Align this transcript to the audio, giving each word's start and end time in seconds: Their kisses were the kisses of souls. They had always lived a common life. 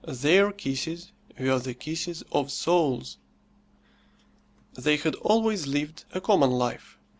Their 0.07 0.51
kisses 0.51 1.11
were 1.37 1.59
the 1.59 1.75
kisses 1.75 2.23
of 2.31 2.49
souls. 2.51 3.17
They 4.73 4.97
had 4.97 5.13
always 5.17 5.67
lived 5.67 6.05
a 6.11 6.19
common 6.19 6.49
life. 6.49 6.97